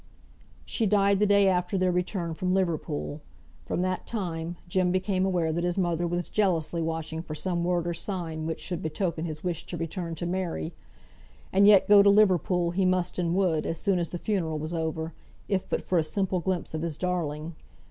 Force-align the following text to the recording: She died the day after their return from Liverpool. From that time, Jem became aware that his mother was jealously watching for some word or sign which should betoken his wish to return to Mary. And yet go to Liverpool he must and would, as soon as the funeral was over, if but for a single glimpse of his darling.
She 0.65 0.87
died 0.87 1.19
the 1.19 1.27
day 1.27 1.47
after 1.47 1.77
their 1.77 1.91
return 1.91 2.33
from 2.33 2.55
Liverpool. 2.55 3.21
From 3.67 3.83
that 3.83 4.07
time, 4.07 4.55
Jem 4.67 4.91
became 4.91 5.27
aware 5.27 5.53
that 5.53 5.63
his 5.63 5.77
mother 5.77 6.07
was 6.07 6.27
jealously 6.27 6.81
watching 6.81 7.21
for 7.21 7.35
some 7.35 7.63
word 7.63 7.85
or 7.85 7.93
sign 7.93 8.47
which 8.47 8.59
should 8.59 8.81
betoken 8.81 9.25
his 9.25 9.43
wish 9.43 9.63
to 9.67 9.77
return 9.77 10.15
to 10.15 10.25
Mary. 10.25 10.73
And 11.53 11.67
yet 11.67 11.87
go 11.87 12.01
to 12.01 12.09
Liverpool 12.09 12.71
he 12.71 12.83
must 12.83 13.19
and 13.19 13.35
would, 13.35 13.67
as 13.67 13.77
soon 13.79 13.99
as 13.99 14.09
the 14.09 14.17
funeral 14.17 14.57
was 14.57 14.73
over, 14.73 15.13
if 15.47 15.69
but 15.69 15.83
for 15.83 15.99
a 15.99 16.03
single 16.03 16.39
glimpse 16.39 16.73
of 16.73 16.81
his 16.81 16.97
darling. 16.97 17.53